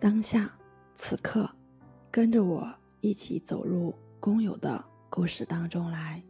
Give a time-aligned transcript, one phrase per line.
[0.00, 0.50] 当下，
[0.94, 1.48] 此刻，
[2.10, 2.70] 跟着我
[3.00, 6.22] 一起走入工友的故事当中来。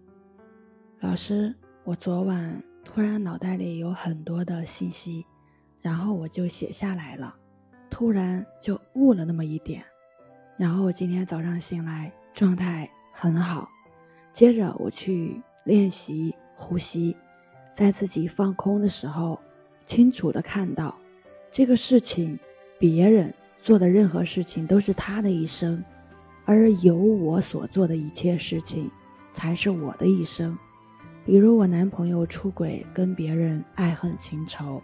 [1.01, 5.27] 老师，我昨晚突然脑袋里有很多的信息，
[5.80, 7.35] 然后我就写下来了，
[7.90, 9.85] 突然就悟了那么一点，
[10.56, 13.69] 然后今天早上醒来状态很好，
[14.33, 17.16] 接着我去练习呼吸，
[17.74, 19.41] 在自己放空的时候，
[19.84, 20.96] 清楚的看到
[21.51, 22.38] 这个事情，
[22.78, 23.34] 别人。
[23.65, 25.82] 做的任何事情都是他的一生，
[26.45, 28.90] 而由我所做的一切事情，
[29.32, 30.54] 才是我的一生。
[31.24, 34.82] 比如我男朋友出轨，跟别人爱恨情仇，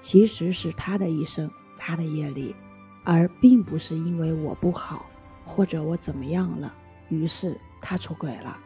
[0.00, 2.56] 其实是他的一生，他的业力，
[3.04, 5.04] 而并不是因为我不好，
[5.44, 6.74] 或者我怎么样了，
[7.10, 8.56] 于是他出轨了。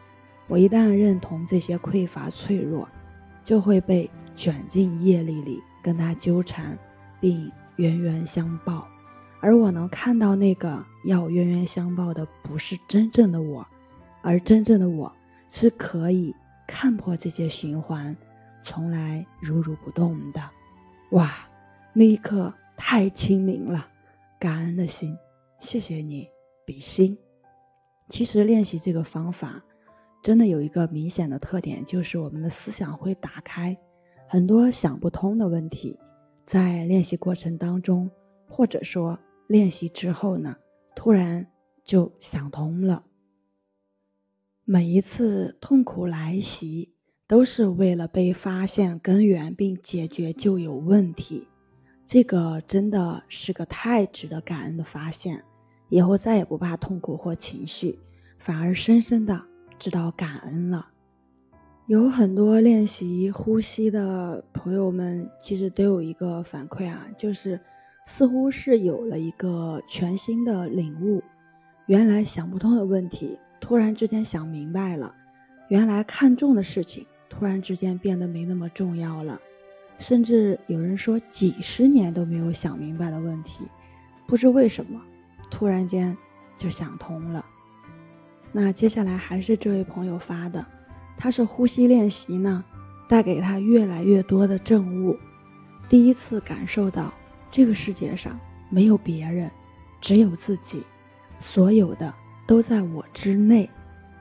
[0.47, 2.89] 我一旦认同这些匮乏脆弱，
[3.43, 6.79] 就会被卷进业力里，跟他纠缠，
[7.21, 8.87] 并冤冤相报。
[9.41, 13.65] 而我能看到那个要冤冤相报的，不是真正的我，
[14.23, 15.13] 而真正的我
[15.49, 16.35] 是可以
[16.67, 18.17] 看破这些循环，
[18.63, 20.41] 从来如如不动的。
[21.11, 21.33] 哇，
[21.93, 23.87] 那一刻太清明了，
[24.41, 25.17] 感恩的心，
[25.61, 26.29] 谢谢你，
[26.65, 27.17] 比心。
[28.09, 29.63] 其实练习这个方法，
[30.23, 33.77] 真的有一个明显的特点，就是我们的思想会打开，
[34.27, 35.97] 很多想不通的问题，
[36.47, 38.11] 在练习过程当中，
[38.49, 39.17] 或者说。
[39.47, 40.57] 练习之后呢，
[40.95, 41.47] 突然
[41.85, 43.05] 就想通了。
[44.65, 46.93] 每一次痛苦来袭，
[47.29, 51.47] 都是为了被发现根源并解决旧有问题。
[52.05, 55.45] 这个真的是个太值得感恩的发现。
[55.89, 57.97] 以后再也不怕痛苦或情绪，
[58.41, 59.41] 反而深深的
[59.79, 60.89] 知道感恩了。
[61.87, 67.61] 有很多练习呼吸的朋友们，其实都有一个反馈啊，就是。
[68.07, 71.23] 似乎是有了一个全新的领悟，
[71.87, 75.13] 原来想不通的问题，突然之间想明白了；
[75.69, 79.39] 原来看重的事情，突然之间变得没那么重要了。
[79.99, 83.67] 甚至有人说，几十年都没有想明白的问题，
[84.27, 85.01] 不知为什么，
[85.51, 86.17] 突然间
[86.57, 87.45] 就想通了。
[88.53, 90.65] 那接下来还是这位朋友发的，
[91.19, 92.65] 他是呼吸练习呢，
[93.09, 95.17] 带给他越来越多的证悟，
[95.89, 97.13] 第一次感受到。
[97.51, 99.51] 这个世界上没有别人，
[100.01, 100.83] 只有自己，
[101.41, 102.13] 所有的
[102.47, 103.69] 都在我之内，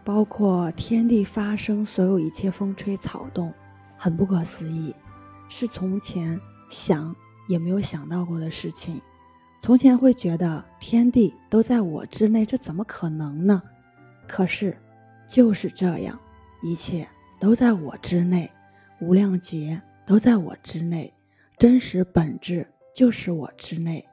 [0.04, 3.54] 包括天地发生，所有一切风吹草动，
[3.98, 4.96] 很不可思议，
[5.50, 7.16] 是从前想
[7.48, 9.02] 也没有想到过的事情。
[9.62, 13.62] 从前会觉得天地都在我之内，这怎么可能呢？
[14.28, 14.78] 可是
[15.28, 16.20] 就是这样，
[16.62, 17.08] 一切
[17.40, 18.50] 都在我之内，
[19.02, 21.12] 无量劫都在我之内，
[21.58, 22.68] 真实本质。
[22.96, 24.08] 就是我之内，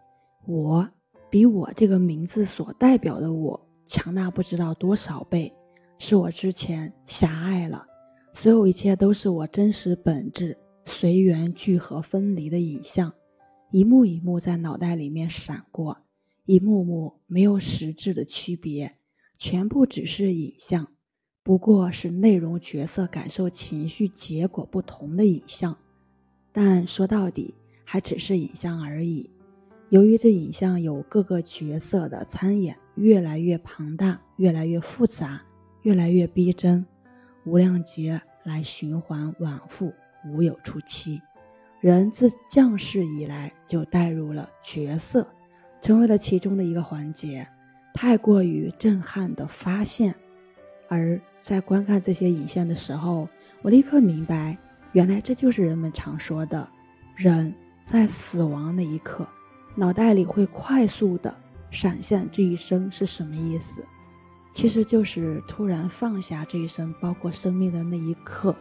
[0.44, 0.86] 我
[1.30, 5.54] 比我这个名字所代表的我强大不知道多少倍，
[5.98, 7.86] 是我之前狭隘了，
[8.34, 13.14] 所有一切都是我真实本质随缘聚合分离的影像，
[13.70, 15.96] 一幕一幕在脑袋里面闪过，
[16.44, 18.96] 一幕幕没有实质的区别，
[19.38, 20.88] 全部只是影像，
[21.44, 25.78] 不过是内容、角色、感受、情绪、结果不同的影像，
[26.50, 27.54] 但说到底。
[27.92, 29.28] 还只是影像而已。
[29.90, 35.42] 由于这影像有各个角色的参演，越来越庞大，越来越复杂，
[35.82, 36.82] 越来越逼真。
[37.44, 39.92] 无量劫来循环往复，
[40.24, 41.20] 无有出期。
[41.82, 45.26] 人自降世以来就带入了角色，
[45.82, 47.46] 成为了其中的一个环节。
[47.92, 50.14] 太过于震撼的发现，
[50.88, 53.28] 而在观看这些影像的时候，
[53.60, 54.56] 我立刻明白，
[54.92, 56.66] 原来这就是人们常说的
[57.14, 57.54] 人。
[57.92, 59.28] 在死亡那一刻，
[59.74, 61.36] 脑袋里会快速的
[61.70, 63.84] 闪现这一生是什么意思？
[64.54, 68.56] 其实就是突然放下这一生，包括生命的那一刻，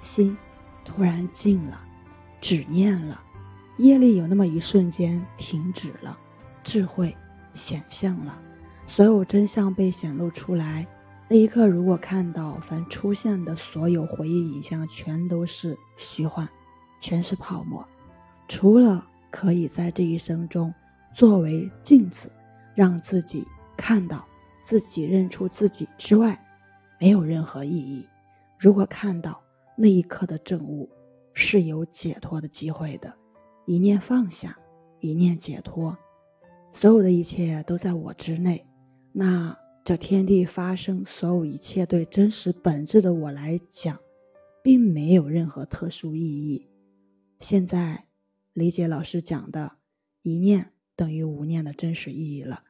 [0.00, 0.38] 心
[0.84, 1.80] 突然静了，
[2.40, 3.20] 止念了，
[3.78, 6.16] 业力有那么一瞬间停止了，
[6.62, 7.16] 智慧
[7.54, 8.40] 显现了，
[8.86, 10.86] 所有真相被显露出来。
[11.26, 16.48] 那一刻，如果看到凡出现的所有回忆影像全都是虚幻，
[17.00, 17.84] 全是泡沫。
[18.50, 20.74] 除了可以在这一生中
[21.14, 22.28] 作为镜子，
[22.74, 24.26] 让自己看到
[24.64, 26.36] 自己、认出自己之外，
[26.98, 28.04] 没有任何意义。
[28.58, 29.40] 如果看到
[29.76, 30.90] 那一刻的证悟，
[31.32, 33.14] 是有解脱的机会的。
[33.66, 34.58] 一念放下，
[34.98, 35.96] 一念解脱，
[36.72, 38.66] 所有的一切都在我之内。
[39.12, 43.96] 那这天地发生，所有一切对真实本质的我来讲，
[44.60, 46.68] 并没有任何特殊意义。
[47.38, 48.09] 现在。
[48.60, 49.72] 理解老师讲的，
[50.20, 52.62] 一念等于无念的真实意义了。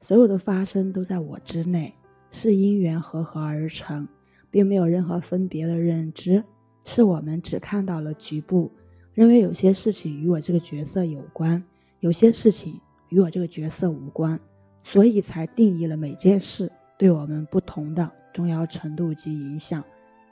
[0.00, 1.92] 所有的发生都在我之内，
[2.30, 4.06] 是因缘合合而成，
[4.52, 6.44] 并没有任何分别的认知。
[6.84, 8.70] 是我们只看到了局部，
[9.14, 11.60] 认为有些事情与我这个角色有关，
[11.98, 14.38] 有些事情与我这个角色无关，
[14.84, 19.82] 所以才定义了每件事对我们不同的重要程度及影响，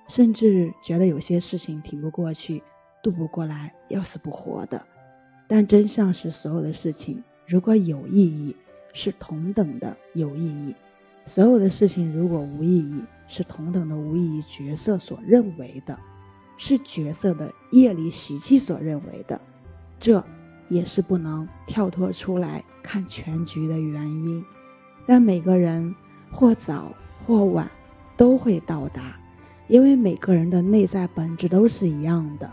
[0.07, 2.63] 甚至觉得有些事情挺不过去，
[3.03, 4.87] 渡不过来，要死不活的。
[5.51, 8.55] 但真相是，所有的事情如果有意义，
[8.93, 10.73] 是同等的有意义；
[11.27, 14.43] 所有的事情如果无意义，是同等的无意义。
[14.49, 15.99] 角色所认为的。
[16.63, 19.41] 是角色的业力习气所认为的，
[19.99, 20.23] 这
[20.69, 24.45] 也是不能跳脱出来看全局的原因。
[25.07, 25.95] 但每个人
[26.31, 26.93] 或早
[27.27, 27.67] 或晚
[28.15, 29.19] 都会到达，
[29.69, 32.53] 因为每个人的内在本质都是一样的，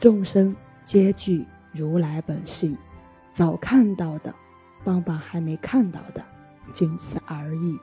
[0.00, 0.52] 众生
[0.84, 1.46] 皆具
[1.78, 2.76] 如来本性。
[3.30, 4.34] 早看到的，
[4.82, 6.24] 帮帮还没看到的，
[6.72, 7.78] 仅此而已。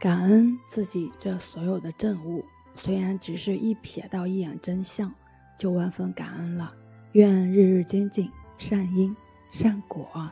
[0.00, 2.44] 感恩自己这所有的证悟。
[2.76, 5.12] 虽然只是一瞥到一眼真相，
[5.58, 6.72] 就万分感恩了。
[7.12, 9.16] 愿日日精进，善因
[9.50, 10.30] 善果。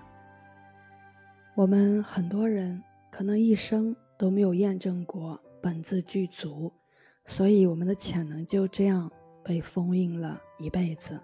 [1.55, 6.73] 我们很多人可能一生都没有验证过本自具足，
[7.27, 9.11] 所以我们的潜能就这样
[9.45, 11.21] 被封印了一辈子。